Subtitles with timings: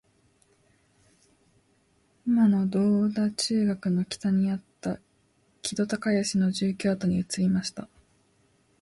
[2.25, 4.99] いまの銅駝中学の北にあった
[5.61, 7.87] 木戸孝允の住居跡に移りました